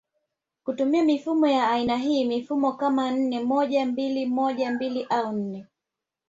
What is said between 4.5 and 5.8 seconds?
mbili au nne